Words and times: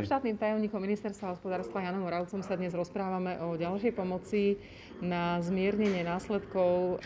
So 0.00 0.16
štátnym 0.16 0.40
tajomníkom 0.40 0.80
ministerstva 0.80 1.36
hospodárstva 1.36 1.84
Janom 1.84 2.08
Moravcom 2.08 2.40
sa 2.40 2.56
dnes 2.56 2.72
rozprávame 2.72 3.36
o 3.44 3.52
ďalšej 3.52 3.92
pomoci 3.92 4.56
na 5.04 5.36
zmiernenie 5.44 6.00
následkov 6.00 7.04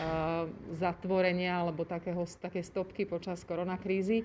zatvorenia 0.79 1.59
alebo 1.59 1.83
takého, 1.83 2.23
také 2.39 2.63
stopky 2.63 3.03
počas 3.03 3.43
koronakrízy. 3.43 4.23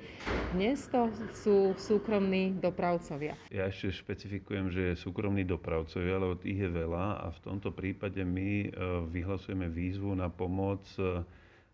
Dnes 0.55 0.87
to 0.87 1.11
sú 1.35 1.75
súkromní 1.75 2.63
dopravcovia. 2.63 3.35
Ja 3.51 3.67
ešte 3.67 3.91
špecifikujem, 3.91 4.71
že 4.71 4.95
súkromní 4.95 5.43
dopravcovia, 5.43 6.23
lebo 6.23 6.39
tých 6.39 6.63
je 6.63 6.71
veľa 6.71 7.27
a 7.27 7.35
v 7.35 7.39
tomto 7.43 7.75
prípade 7.75 8.23
my 8.23 8.51
e, 8.63 8.69
vyhlasujeme 9.11 9.67
výzvu 9.67 10.15
na 10.15 10.31
pomoc 10.31 10.87
e, 10.95 11.27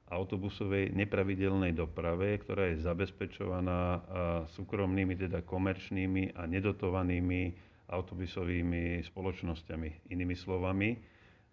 autobusovej 0.06 0.94
nepravidelnej 0.94 1.74
doprave, 1.74 2.38
ktorá 2.38 2.70
je 2.70 2.78
zabezpečovaná 2.78 4.06
súkromnými, 4.54 5.18
teda 5.18 5.42
komerčnými 5.42 6.38
a 6.38 6.46
nedotovanými 6.46 7.42
autobusovými 7.90 9.02
spoločnosťami. 9.02 10.10
Inými 10.14 10.36
slovami, 10.38 10.94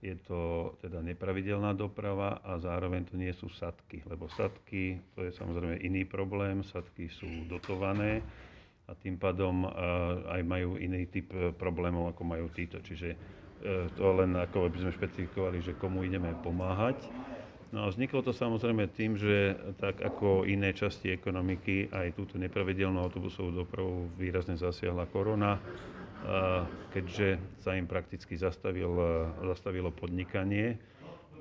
je 0.04 0.20
to 0.28 0.76
teda 0.84 1.00
nepravidelná 1.00 1.72
doprava 1.72 2.44
a 2.44 2.60
zároveň 2.60 3.08
to 3.08 3.16
nie 3.16 3.32
sú 3.32 3.48
sadky, 3.48 4.04
lebo 4.04 4.28
sadky 4.28 5.00
to 5.16 5.24
je 5.24 5.32
samozrejme 5.32 5.80
iný 5.80 6.04
problém, 6.04 6.60
sadky 6.60 7.08
sú 7.08 7.48
dotované 7.48 8.20
a 8.84 8.92
tým 9.00 9.16
pádom 9.16 9.64
aj 10.28 10.44
majú 10.44 10.76
iný 10.76 11.08
typ 11.08 11.32
e, 11.32 11.56
problémov, 11.56 12.12
ako 12.12 12.24
majú 12.28 12.52
títo. 12.52 12.84
Čiže 12.84 13.16
e, 13.16 13.18
to 13.96 14.12
len 14.20 14.36
ako 14.36 14.68
by 14.68 14.78
sme 14.84 14.92
špecifikovali, 14.92 15.64
že 15.64 15.80
komu 15.80 16.04
ideme 16.04 16.36
pomáhať. 16.44 17.00
No 17.74 17.82
a 17.82 17.90
vzniklo 17.90 18.22
to 18.22 18.38
samozrejme 18.38 18.86
tým, 18.94 19.18
že 19.18 19.58
tak 19.82 19.98
ako 19.98 20.46
iné 20.46 20.78
časti 20.78 21.10
ekonomiky, 21.10 21.90
aj 21.90 22.14
túto 22.14 22.38
nepravidelnú 22.38 23.02
autobusovú 23.02 23.50
dopravu 23.50 24.14
výrazne 24.14 24.54
zasiahla 24.54 25.10
korona, 25.10 25.58
keďže 26.94 27.42
sa 27.66 27.74
im 27.74 27.90
prakticky 27.90 28.38
zastavil, 28.38 28.94
zastavilo 29.42 29.90
podnikanie, 29.90 30.78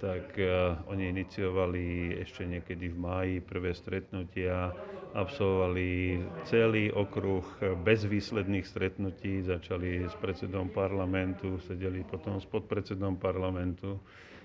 tak 0.00 0.40
oni 0.88 1.12
iniciovali 1.12 2.16
ešte 2.24 2.48
niekedy 2.48 2.88
v 2.88 2.96
máji 2.96 3.34
prvé 3.44 3.76
stretnutia, 3.76 4.72
absolvovali 5.12 6.16
celý 6.48 6.88
okruh 6.88 7.44
bezvýsledných 7.84 8.64
stretnutí, 8.64 9.44
začali 9.44 10.08
s 10.08 10.16
predsedom 10.16 10.72
parlamentu, 10.72 11.60
sedeli 11.68 12.00
potom 12.02 12.40
s 12.40 12.48
podpredsedom 12.48 13.20
parlamentu, 13.20 14.00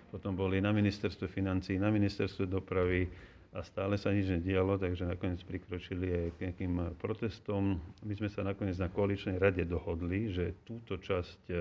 potom 0.07 0.33
boli 0.33 0.63
na 0.63 0.71
ministerstve 0.71 1.27
financí, 1.27 1.75
na 1.75 1.91
ministerstve 1.91 2.47
dopravy 2.47 3.07
a 3.55 3.63
stále 3.63 3.95
sa 3.97 4.11
nič 4.11 4.27
nedialo, 4.27 4.77
takže 4.77 5.07
nakoniec 5.07 5.41
prikročili 5.41 6.07
aj 6.11 6.27
k 6.35 6.41
nejakým 6.47 6.73
protestom. 6.99 7.79
My 8.03 8.13
sme 8.13 8.29
sa 8.29 8.43
nakoniec 8.43 8.75
na 8.77 8.91
koaličnej 8.91 9.39
rade 9.39 9.63
dohodli, 9.63 10.29
že 10.29 10.53
túto 10.67 10.99
časť 10.99 11.41
e, 11.49 11.55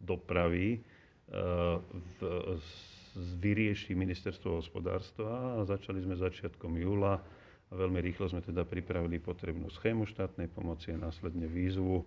dopravy 0.00 0.78
e, 0.78 0.78
vyrieši 3.14 3.94
ministerstvo 3.94 4.58
hospodárstva 4.58 5.60
a 5.60 5.68
začali 5.68 6.02
sme 6.02 6.18
začiatkom 6.18 6.74
júla 6.78 7.18
a 7.70 7.72
veľmi 7.72 7.98
rýchlo 8.02 8.30
sme 8.30 8.42
teda 8.42 8.66
pripravili 8.66 9.18
potrebnú 9.18 9.70
schému 9.70 10.06
štátnej 10.06 10.50
pomoci 10.50 10.94
a 10.94 11.02
následne 11.02 11.46
výzvu 11.46 12.06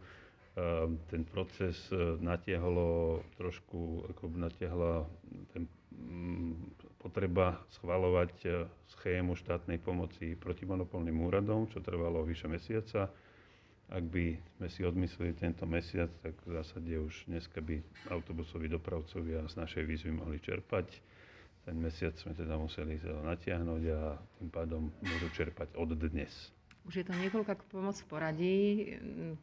ten 1.09 1.21
proces 1.21 1.77
e, 1.93 2.17
natiahlo 2.17 3.21
trošku, 3.37 4.09
ako 4.09 4.23
natiahla 4.33 5.05
ten, 5.53 5.69
mm, 5.93 6.53
potreba 6.97 7.61
schvalovať 7.77 8.33
e, 8.41 8.49
schému 8.97 9.37
štátnej 9.37 9.77
pomoci 9.77 10.33
protimonopolným 10.33 11.13
úradom, 11.21 11.69
čo 11.69 11.77
trvalo 11.77 12.25
vyše 12.25 12.49
mesiaca. 12.49 13.13
Ak 13.87 14.03
by 14.03 14.35
sme 14.59 14.67
si 14.67 14.81
odmysleli 14.83 15.31
tento 15.37 15.63
mesiac, 15.63 16.11
tak 16.19 16.35
v 16.43 16.59
zásade 16.59 16.91
už 16.99 17.29
dneska 17.29 17.63
by 17.63 17.79
autobusoví 18.11 18.67
dopravcovia 18.67 19.47
z 19.47 19.55
našej 19.55 19.83
výzvy 19.87 20.11
mohli 20.11 20.43
čerpať. 20.43 20.91
Ten 21.63 21.79
mesiac 21.79 22.17
sme 22.19 22.35
teda 22.35 22.59
museli 22.59 22.99
natiahnuť 23.05 23.83
a 23.95 23.99
tým 24.41 24.49
pádom 24.51 24.91
môžu 25.05 25.27
čerpať 25.31 25.71
od 25.79 25.95
dnes. 25.95 26.56
Už 26.87 27.03
je 27.03 27.05
to 27.05 27.11
niekoľká 27.11 27.59
pomoc 27.67 27.99
v 27.99 28.07
poradí. 28.07 28.57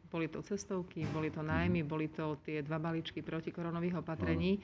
Boli 0.09 0.25
to 0.25 0.41
cestovky, 0.41 1.05
boli 1.13 1.29
to 1.29 1.45
nájmy, 1.45 1.85
boli 1.85 2.09
to 2.09 2.41
tie 2.41 2.65
dva 2.65 2.81
balíčky 2.81 3.21
protikoronových 3.21 4.01
opatrení. 4.01 4.57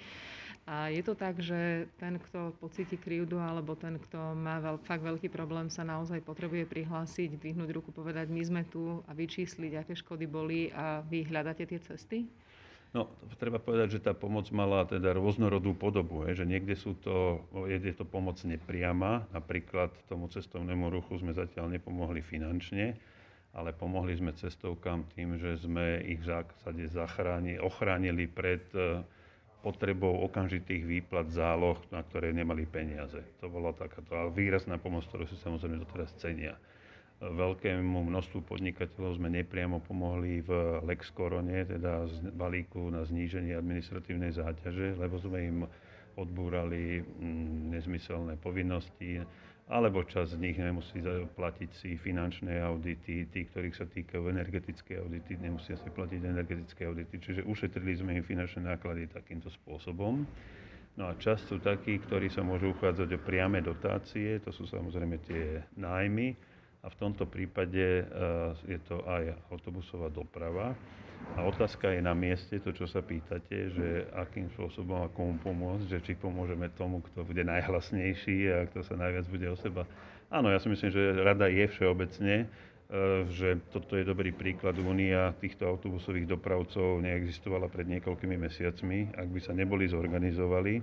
A 0.66 0.90
je 0.94 1.02
to 1.02 1.18
tak, 1.18 1.42
že 1.42 1.90
ten, 1.98 2.22
kto 2.22 2.54
pocíti 2.62 2.94
krivdu, 2.94 3.42
alebo 3.42 3.74
ten, 3.74 3.98
kto 3.98 4.38
má 4.38 4.62
veľ, 4.62 4.78
fakt 4.86 5.02
veľký 5.02 5.30
problém, 5.34 5.74
sa 5.74 5.82
naozaj 5.82 6.22
potrebuje 6.22 6.70
prihlásiť, 6.70 7.38
dvihnúť 7.38 7.70
ruku, 7.74 7.90
povedať, 7.90 8.30
my 8.30 8.42
sme 8.46 8.62
tu 8.70 9.02
a 9.10 9.12
vyčísliť, 9.14 9.82
aké 9.82 9.94
škody 9.98 10.30
boli 10.30 10.70
a 10.70 11.02
vy 11.02 11.26
hľadáte 11.26 11.66
tie 11.66 11.82
cesty? 11.82 12.30
No, 12.92 13.08
treba 13.40 13.56
povedať, 13.56 13.96
že 13.96 14.04
tá 14.04 14.12
pomoc 14.12 14.52
mala 14.52 14.84
teda 14.84 15.16
rôznorodú 15.16 15.72
podobu, 15.72 16.28
je, 16.28 16.44
že 16.44 16.46
niekde 16.46 16.76
sú 16.76 16.92
to, 17.00 17.40
je 17.64 17.96
to 17.96 18.04
pomoc 18.04 18.36
nepriama, 18.44 19.32
napríklad 19.32 19.96
tomu 20.12 20.28
cestovnému 20.28 20.92
ruchu 20.92 21.16
sme 21.16 21.32
zatiaľ 21.32 21.72
nepomohli 21.72 22.20
finančne, 22.20 23.00
ale 23.56 23.72
pomohli 23.72 24.20
sme 24.20 24.36
cestovkám 24.36 25.08
tým, 25.16 25.40
že 25.40 25.64
sme 25.64 26.04
ich 26.04 26.20
v 26.20 26.28
zásade 26.28 26.84
ochránili 27.64 28.28
pred 28.28 28.64
e, 28.76 29.00
potrebou 29.64 30.28
okamžitých 30.28 30.84
výplat 30.84 31.32
záloh, 31.32 31.80
na 31.96 32.04
ktoré 32.04 32.36
nemali 32.36 32.68
peniaze. 32.68 33.24
To 33.40 33.48
bola 33.48 33.72
takáto 33.72 34.36
výrazná 34.36 34.76
pomoc, 34.76 35.08
ktorú 35.08 35.32
si 35.32 35.40
samozrejme 35.40 35.80
doteraz 35.80 36.12
cenia 36.20 36.60
veľkému 37.22 38.10
množstvu 38.10 38.50
podnikateľov 38.50 39.22
sme 39.22 39.30
nepriamo 39.30 39.78
pomohli 39.86 40.42
v 40.42 40.82
Lex 40.90 41.14
Korone, 41.14 41.62
teda 41.70 42.10
z 42.10 42.34
balíku 42.34 42.90
na 42.90 43.06
zníženie 43.06 43.54
administratívnej 43.54 44.34
záťaže, 44.34 44.98
lebo 44.98 45.22
sme 45.22 45.40
im 45.46 45.60
odbúrali 46.18 47.06
mm, 47.06 47.78
nezmyselné 47.78 48.42
povinnosti, 48.42 49.22
alebo 49.72 50.04
čas 50.04 50.36
z 50.36 50.42
nich 50.42 50.58
nemusí 50.60 51.00
platiť 51.38 51.70
si 51.78 51.96
finančné 51.96 52.60
audity, 52.60 53.30
tí, 53.30 53.48
ktorých 53.48 53.78
sa 53.78 53.86
týkajú 53.88 54.28
energetické 54.28 55.00
audity, 55.00 55.38
nemusia 55.40 55.80
si 55.80 55.88
platiť 55.88 56.20
energetické 56.26 56.90
audity, 56.90 57.16
čiže 57.22 57.48
ušetrili 57.48 57.96
sme 57.96 58.18
im 58.20 58.26
finančné 58.26 58.68
náklady 58.68 59.08
takýmto 59.08 59.48
spôsobom. 59.48 60.28
No 61.00 61.08
a 61.08 61.16
časť 61.16 61.44
sú 61.48 61.58
takí, 61.64 62.04
ktorí 62.04 62.28
sa 62.28 62.44
môžu 62.44 62.76
uchádzať 62.76 63.16
o 63.16 63.20
priame 63.24 63.64
dotácie, 63.64 64.44
to 64.44 64.52
sú 64.52 64.68
samozrejme 64.68 65.24
tie 65.24 65.64
nájmy, 65.80 66.36
a 66.82 66.90
v 66.90 66.96
tomto 66.98 67.30
prípade 67.30 67.78
eh, 67.78 68.06
je 68.66 68.80
to 68.90 69.06
aj 69.06 69.38
autobusová 69.54 70.10
doprava. 70.10 70.74
A 71.38 71.46
otázka 71.46 71.94
je 71.94 72.02
na 72.02 72.18
mieste, 72.18 72.58
to 72.58 72.74
čo 72.74 72.90
sa 72.90 73.06
pýtate, 73.06 73.70
že 73.70 74.10
akým 74.18 74.50
spôsobom 74.58 75.06
a 75.06 75.14
komu 75.14 75.38
pomôcť, 75.38 75.86
že 75.86 76.02
či 76.02 76.14
pomôžeme 76.18 76.66
tomu, 76.74 77.06
kto 77.06 77.22
bude 77.22 77.46
najhlasnejší 77.46 78.50
a 78.50 78.66
kto 78.74 78.82
sa 78.82 78.98
najviac 78.98 79.30
bude 79.30 79.46
o 79.54 79.54
seba. 79.54 79.86
Áno, 80.34 80.50
ja 80.50 80.58
si 80.58 80.74
myslím, 80.74 80.90
že 80.90 81.22
rada 81.22 81.46
je 81.46 81.70
všeobecne, 81.70 82.36
eh, 82.50 83.22
že 83.30 83.62
toto 83.70 83.94
je 83.94 84.02
dobrý 84.02 84.34
príklad. 84.34 84.74
Únia 84.82 85.38
týchto 85.38 85.70
autobusových 85.70 86.26
dopravcov 86.26 86.98
neexistovala 87.06 87.70
pred 87.70 87.86
niekoľkými 87.94 88.42
mesiacmi. 88.42 89.14
Ak 89.14 89.30
by 89.30 89.40
sa 89.40 89.54
neboli 89.54 89.86
zorganizovali 89.86 90.82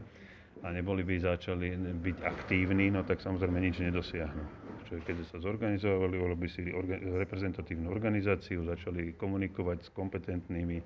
a 0.62 0.70
neboli 0.70 1.03
by 1.03 1.26
začali 1.26 1.75
byť 1.98 2.16
aktívni, 2.22 2.94
no 2.94 3.03
tak 3.03 3.19
samozrejme 3.19 3.59
nič 3.59 3.82
nedosiahnu 3.82 4.69
čo 4.88 4.97
keď 5.04 5.28
sa 5.28 5.37
zorganizovali, 5.37 6.16
urobili 6.16 6.49
si 6.49 6.65
reprezentatívnu 7.04 7.93
organizáciu, 7.93 8.65
začali 8.65 9.12
komunikovať 9.21 9.84
s 9.84 9.93
kompetentnými 9.93 10.81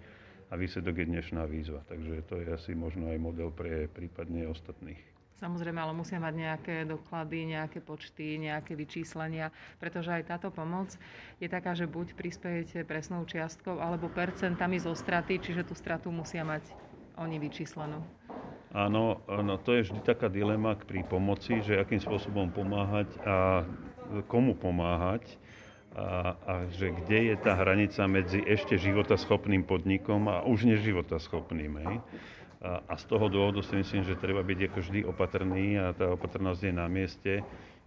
a 0.50 0.58
výsledok 0.58 1.00
je 1.00 1.06
dnešná 1.06 1.46
výzva. 1.46 1.86
Takže 1.86 2.26
to 2.26 2.42
je 2.42 2.50
asi 2.50 2.74
možno 2.74 3.14
aj 3.14 3.18
model 3.22 3.54
pre 3.54 3.86
prípadne 3.86 4.50
ostatných. 4.50 4.98
Samozrejme, 5.38 5.74
ale 5.78 5.90
musia 5.94 6.22
mať 6.22 6.34
nejaké 6.38 6.74
doklady, 6.86 7.50
nejaké 7.50 7.82
počty, 7.82 8.38
nejaké 8.38 8.78
vyčíslenia, 8.78 9.50
pretože 9.82 10.14
aj 10.14 10.30
táto 10.30 10.54
pomoc 10.54 10.94
je 11.42 11.50
taká, 11.50 11.74
že 11.74 11.90
buď 11.90 12.14
prispiejete 12.14 12.86
presnou 12.86 13.26
čiastkou 13.26 13.82
alebo 13.82 14.06
percentami 14.06 14.78
zo 14.78 14.94
straty, 14.94 15.42
čiže 15.42 15.66
tú 15.66 15.74
stratu 15.74 16.14
musia 16.14 16.46
mať 16.46 16.62
oni 17.18 17.42
vyčíslenú. 17.42 17.98
Áno, 18.72 19.20
no 19.28 19.54
to 19.60 19.76
je 19.76 19.90
vždy 19.90 20.00
taká 20.00 20.32
dilema 20.32 20.78
pri 20.78 21.04
pomoci, 21.04 21.60
že 21.60 21.76
akým 21.76 22.00
spôsobom 22.00 22.48
pomáhať 22.54 23.10
a 23.20 23.66
komu 24.28 24.52
pomáhať 24.52 25.24
a, 25.92 26.36
a 26.40 26.52
že 26.72 26.88
kde 26.92 27.32
je 27.32 27.36
tá 27.36 27.52
hranica 27.56 28.04
medzi 28.08 28.40
ešte 28.40 28.80
životaschopným 28.80 29.68
podnikom 29.68 30.24
a 30.28 30.44
už 30.44 30.64
neživotaschopným. 30.68 31.72
Hej? 31.84 31.96
A, 32.64 32.80
a 32.88 32.94
z 32.96 33.04
toho 33.08 33.28
dôvodu 33.28 33.60
si 33.60 33.76
myslím, 33.76 34.06
že 34.06 34.16
treba 34.16 34.40
byť 34.40 34.72
ako 34.72 34.78
vždy 34.80 35.00
opatrný 35.04 35.76
a 35.76 35.92
tá 35.92 36.12
opatrnosť 36.16 36.60
je 36.64 36.72
na 36.72 36.86
mieste, 36.88 37.32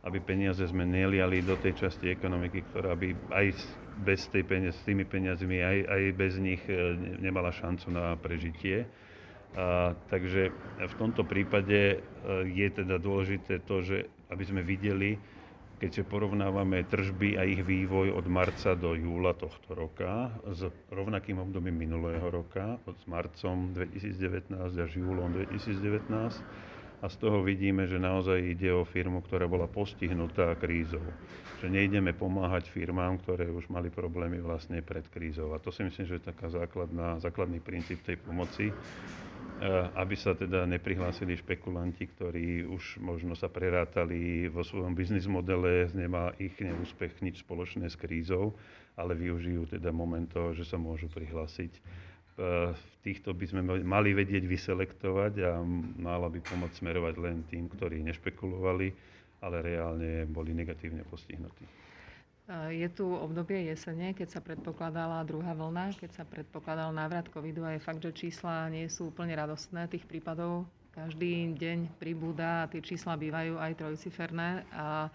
aby 0.05 0.21
peniaze 0.21 0.61
sme 0.69 0.85
neliali 0.85 1.41
do 1.41 1.57
tej 1.57 1.81
časti 1.81 2.13
ekonomiky, 2.13 2.61
ktorá 2.69 2.93
by 2.93 3.33
aj 3.33 3.45
bez 4.05 4.29
tej 4.29 4.45
peniaz, 4.45 4.77
s 4.77 4.85
tými 4.85 5.01
peniazmi, 5.01 5.65
aj, 5.65 5.77
aj 5.89 6.01
bez 6.13 6.33
nich 6.37 6.61
e, 6.69 6.93
nemala 7.17 7.49
šancu 7.49 7.89
na 7.89 8.13
prežitie. 8.13 8.85
A, 9.57 9.97
takže 10.13 10.53
v 10.77 10.95
tomto 11.01 11.25
prípade 11.25 11.97
e, 11.97 11.97
je 12.53 12.67
teda 12.69 13.01
dôležité 13.01 13.65
to, 13.65 13.81
že 13.81 14.05
aby 14.29 14.43
sme 14.45 14.61
videli, 14.61 15.17
keďže 15.75 16.07
porovnávame 16.07 16.87
tržby 16.87 17.35
a 17.35 17.43
ich 17.43 17.61
vývoj 17.61 18.15
od 18.15 18.25
marca 18.31 18.73
do 18.73 18.95
júla 18.95 19.35
tohto 19.35 19.75
roka 19.75 20.31
s 20.47 20.67
rovnakým 20.91 21.39
obdobím 21.39 21.75
minulého 21.75 22.23
roka, 22.31 22.79
od 22.87 22.99
marcom 23.07 23.75
2019 23.75 24.55
až 24.55 24.91
júlom 24.95 25.35
2019 25.35 26.43
a 27.03 27.11
z 27.11 27.15
toho 27.21 27.43
vidíme, 27.43 27.85
že 27.85 28.01
naozaj 28.01 28.39
ide 28.41 28.73
o 28.73 28.81
firmu, 28.81 29.21
ktorá 29.21 29.45
bola 29.45 29.67
postihnutá 29.67 30.55
krízou. 30.57 31.03
Že 31.61 31.69
nejdeme 31.69 32.17
pomáhať 32.17 32.71
firmám, 32.71 33.21
ktoré 33.21 33.51
už 33.51 33.67
mali 33.69 33.93
problémy 33.93 34.39
vlastne 34.39 34.81
pred 34.81 35.05
krízou. 35.11 35.53
A 35.53 35.61
to 35.61 35.69
si 35.69 35.83
myslím, 35.83 36.05
že 36.07 36.17
je 36.17 36.29
taká 36.31 36.49
základná, 36.49 37.19
základný 37.19 37.59
princíp 37.59 38.01
tej 38.01 38.17
pomoci 38.17 38.71
aby 39.95 40.15
sa 40.19 40.37
teda 40.37 40.67
neprihlásili 40.69 41.39
špekulanti, 41.39 42.05
ktorí 42.05 42.67
už 42.69 43.01
možno 43.01 43.33
sa 43.33 43.49
prerátali 43.49 44.51
vo 44.51 44.61
svojom 44.61 44.93
biznis 44.93 45.25
modele, 45.25 45.89
nemá 45.95 46.35
ich 46.37 46.53
neúspech 46.59 47.23
nič 47.23 47.41
spoločné 47.41 47.89
s 47.89 47.97
krízou, 47.97 48.53
ale 48.99 49.15
využijú 49.15 49.69
teda 49.71 49.89
moment 49.89 50.29
že 50.53 50.67
sa 50.67 50.75
môžu 50.75 51.07
prihlásiť. 51.09 51.71
Eh, 52.35 52.75
v 52.75 52.93
týchto 52.99 53.31
by 53.31 53.45
sme 53.47 53.61
mali 53.87 54.11
vedieť 54.11 54.43
vyselektovať 54.43 55.33
a 55.39 55.63
mala 55.95 56.27
by 56.27 56.43
pomoc 56.43 56.75
smerovať 56.75 57.15
len 57.15 57.47
tým, 57.47 57.71
ktorí 57.71 58.03
nešpekulovali, 58.03 58.91
ale 59.39 59.55
reálne 59.63 60.27
boli 60.27 60.51
negatívne 60.51 61.07
postihnutí. 61.07 61.63
Je 62.69 62.85
tu 62.93 63.09
obdobie 63.09 63.73
jesene, 63.73 64.13
keď 64.13 64.37
sa 64.37 64.41
predpokladala 64.41 65.25
druhá 65.25 65.57
vlna, 65.57 65.97
keď 65.97 66.21
sa 66.21 66.23
predpokladal 66.29 66.93
návrat 66.93 67.25
covidu 67.33 67.65
a 67.65 67.73
je 67.73 67.81
fakt, 67.81 68.05
že 68.05 68.13
čísla 68.13 68.69
nie 68.69 68.85
sú 68.85 69.09
úplne 69.09 69.33
radostné. 69.33 69.89
Tých 69.89 70.05
prípadov 70.05 70.69
každý 70.93 71.57
deň 71.57 71.97
pribúda 71.97 72.63
a 72.63 72.69
tie 72.69 72.85
čísla 72.85 73.17
bývajú 73.17 73.57
aj 73.57 73.71
trojciferné. 73.81 74.61
A 74.77 75.09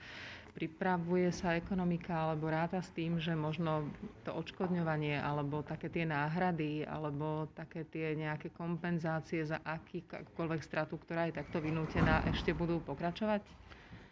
pripravuje 0.59 1.31
sa 1.31 1.55
ekonomika 1.55 2.11
alebo 2.11 2.51
ráta 2.51 2.83
s 2.83 2.91
tým, 2.91 3.23
že 3.23 3.39
možno 3.39 3.87
to 4.27 4.35
odškodňovanie 4.35 5.23
alebo 5.23 5.63
také 5.63 5.87
tie 5.87 6.03
náhrady 6.03 6.83
alebo 6.83 7.47
také 7.55 7.87
tie 7.87 8.19
nejaké 8.19 8.51
kompenzácie 8.51 9.47
za 9.47 9.63
akýkoľvek 9.63 10.61
stratu, 10.67 10.99
ktorá 10.99 11.31
je 11.31 11.39
takto 11.39 11.63
vynútená, 11.63 12.27
ešte 12.27 12.51
budú 12.51 12.83
pokračovať? 12.83 13.47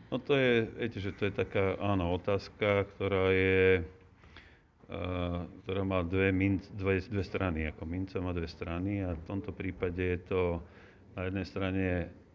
No 0.08 0.16
to 0.16 0.32
je, 0.40 0.64
viete, 0.64 1.04
že 1.04 1.12
to 1.12 1.28
je 1.28 1.32
taká, 1.36 1.76
áno, 1.76 2.16
otázka, 2.16 2.88
ktorá 2.96 3.28
je, 3.28 3.84
uh, 4.88 5.44
ktorá 5.64 5.82
má 5.84 6.00
dve, 6.00 6.32
minc, 6.32 6.64
dve, 6.72 7.04
dve 7.04 7.20
strany, 7.20 7.68
ako 7.68 7.84
minca 7.84 8.16
má 8.24 8.32
dve 8.32 8.48
strany 8.48 9.04
a 9.04 9.12
v 9.12 9.24
tomto 9.28 9.52
prípade 9.52 10.00
je 10.00 10.20
to 10.24 10.64
na 11.12 11.28
jednej 11.28 11.44
strane, 11.44 11.84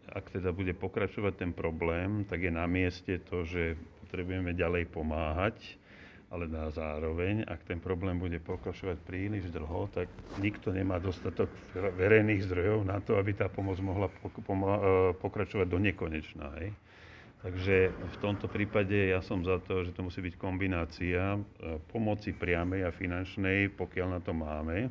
ak 0.06 0.30
teda 0.30 0.54
bude 0.54 0.70
pokračovať 0.78 1.34
ten 1.34 1.50
problém, 1.50 2.22
tak 2.30 2.46
je 2.46 2.52
na 2.54 2.68
mieste 2.70 3.18
to, 3.26 3.42
že 3.42 3.74
potrebujeme 4.06 4.54
ďalej 4.54 4.86
pomáhať, 4.94 5.58
ale 6.30 6.46
na 6.46 6.70
zároveň, 6.70 7.42
ak 7.42 7.66
ten 7.66 7.82
problém 7.82 8.22
bude 8.22 8.38
pokračovať 8.38 9.02
príliš 9.02 9.50
dlho, 9.50 9.90
tak 9.90 10.06
nikto 10.38 10.70
nemá 10.70 11.02
dostatok 11.02 11.50
verejných 11.74 12.46
zdrojov 12.46 12.86
na 12.86 13.02
to, 13.02 13.18
aby 13.18 13.34
tá 13.34 13.50
pomoc 13.50 13.78
mohla 13.82 14.06
pokračovať 15.18 15.66
do 15.66 15.78
nekonečná. 15.82 16.46
Hej? 16.62 16.70
Takže 17.44 17.92
v 17.92 18.16
tomto 18.24 18.48
prípade 18.48 19.12
ja 19.12 19.20
som 19.20 19.44
za 19.44 19.60
to, 19.60 19.84
že 19.84 19.92
to 19.92 20.00
musí 20.00 20.24
byť 20.24 20.40
kombinácia 20.40 21.36
e, 21.36 21.40
pomoci 21.92 22.32
priamej 22.32 22.88
a 22.88 22.90
finančnej, 22.90 23.68
pokiaľ 23.76 24.08
na 24.16 24.20
to 24.24 24.32
máme, 24.32 24.88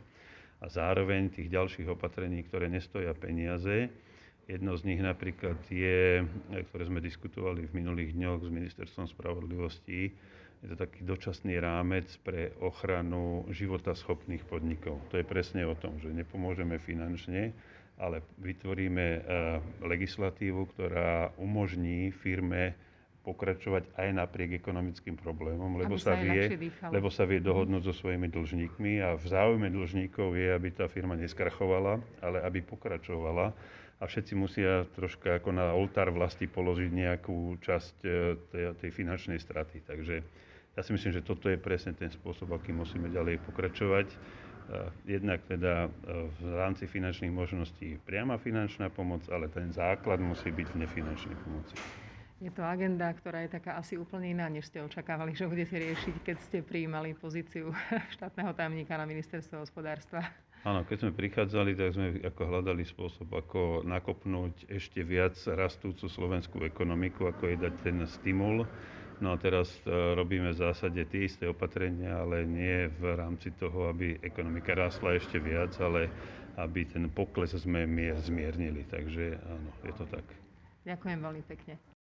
a 0.62 0.66
zároveň 0.70 1.34
tých 1.34 1.50
ďalších 1.50 1.90
opatrení, 1.90 2.46
ktoré 2.46 2.70
nestoja 2.70 3.18
peniaze. 3.18 3.90
Jedno 4.46 4.78
z 4.78 4.86
nich 4.86 5.02
napríklad 5.02 5.58
je, 5.66 6.22
e, 6.22 6.58
ktoré 6.70 6.86
sme 6.86 7.02
diskutovali 7.02 7.66
v 7.66 7.74
minulých 7.74 8.14
dňoch 8.14 8.46
s 8.46 8.50
Ministerstvom 8.54 9.10
spravodlivosti, 9.10 10.14
je 10.64 10.72
to 10.72 10.78
taký 10.78 11.04
dočasný 11.04 11.58
rámec 11.58 12.08
pre 12.22 12.54
ochranu 12.62 13.50
života 13.50 13.98
schopných 13.98 14.46
podnikov. 14.46 15.02
To 15.10 15.18
je 15.18 15.26
presne 15.26 15.66
o 15.66 15.74
tom, 15.74 15.98
že 16.00 16.14
nepomôžeme 16.14 16.78
finančne, 16.80 17.52
ale 17.98 18.26
vytvoríme 18.42 19.06
eh, 19.06 19.22
legislatívu, 19.86 20.74
ktorá 20.74 21.34
umožní 21.38 22.10
firme 22.10 22.74
pokračovať 23.24 23.88
aj 23.96 24.08
napriek 24.20 24.60
ekonomickým 24.60 25.16
problémom, 25.16 25.80
lebo 25.80 25.96
sa, 25.96 26.20
vie, 26.20 26.60
lebo 26.92 27.08
sa 27.08 27.24
vie 27.24 27.40
dohodnúť 27.40 27.88
so 27.88 27.94
svojimi 27.96 28.28
dlžníkmi 28.28 29.00
a 29.00 29.16
v 29.16 29.26
záujme 29.32 29.72
dlžníkov 29.72 30.36
je, 30.36 30.52
aby 30.52 30.76
tá 30.76 30.92
firma 30.92 31.16
neskrachovala, 31.16 32.04
ale 32.20 32.44
aby 32.44 32.60
pokračovala 32.60 33.56
a 34.00 34.04
všetci 34.04 34.36
musia 34.36 34.84
troška 35.00 35.40
ako 35.40 35.56
na 35.56 35.72
oltár 35.72 36.12
vlasti 36.12 36.52
položiť 36.52 36.92
nejakú 36.92 37.64
časť 37.64 37.96
eh, 38.04 38.36
tej, 38.52 38.64
tej 38.84 38.92
finančnej 38.92 39.40
straty. 39.40 39.88
Takže 39.88 40.16
ja 40.74 40.82
si 40.82 40.92
myslím, 40.92 41.14
že 41.14 41.22
toto 41.22 41.48
je 41.48 41.56
presne 41.56 41.94
ten 41.94 42.10
spôsob, 42.10 42.50
aký 42.58 42.74
musíme 42.74 43.08
ďalej 43.08 43.40
pokračovať. 43.46 44.10
Jednak 45.04 45.44
teda 45.44 45.92
v 46.40 46.42
rámci 46.56 46.88
finančných 46.88 47.34
možností 47.34 48.00
priama 48.08 48.40
finančná 48.40 48.88
pomoc, 48.88 49.28
ale 49.28 49.52
ten 49.52 49.70
základ 49.76 50.24
musí 50.24 50.50
byť 50.50 50.68
v 50.72 50.80
nefinančnej 50.88 51.36
pomoci. 51.44 51.76
Je 52.44 52.52
to 52.52 52.60
agenda, 52.60 53.08
ktorá 53.08 53.48
je 53.48 53.56
taká 53.56 53.80
asi 53.80 53.96
úplne 53.96 54.36
iná, 54.36 54.52
než 54.52 54.68
ste 54.68 54.84
očakávali, 54.84 55.32
že 55.32 55.48
budete 55.48 55.80
riešiť, 55.80 56.16
keď 56.28 56.38
ste 56.44 56.60
prijímali 56.60 57.16
pozíciu 57.16 57.72
štátneho 58.20 58.52
tajomníka 58.52 59.00
na 59.00 59.08
ministerstve 59.08 59.64
hospodárstva. 59.64 60.28
Áno, 60.68 60.84
keď 60.88 61.08
sme 61.08 61.12
prichádzali, 61.16 61.76
tak 61.76 61.96
sme 61.96 62.08
ako 62.24 62.42
hľadali 62.48 62.84
spôsob, 62.88 63.32
ako 63.32 63.84
nakopnúť 63.84 64.72
ešte 64.72 65.04
viac 65.04 65.36
rastúcu 65.44 66.08
slovenskú 66.08 66.64
ekonomiku, 66.64 67.32
ako 67.32 67.52
je 67.52 67.58
dať 67.64 67.74
ten 67.84 67.98
stimul 68.08 68.68
No 69.20 69.36
a 69.36 69.38
teraz 69.38 69.68
e, 69.84 69.92
robíme 69.92 70.56
v 70.56 70.62
zásade 70.64 71.04
tie 71.12 71.28
isté 71.28 71.46
opatrenia, 71.46 72.24
ale 72.24 72.48
nie 72.48 72.88
v 72.88 73.14
rámci 73.20 73.52
toho, 73.60 73.92
aby 73.92 74.18
ekonomika 74.24 74.72
rásla 74.72 75.20
ešte 75.20 75.38
viac, 75.38 75.76
ale 75.84 76.08
aby 76.56 76.86
ten 76.88 77.10
pokles 77.12 77.52
sme 77.54 77.84
zmiernili. 78.18 78.88
Takže 78.88 79.38
áno, 79.44 79.70
je 79.84 79.94
to 79.98 80.06
tak. 80.08 80.26
Ďakujem 80.88 81.20
veľmi 81.20 81.44
pekne. 81.44 81.74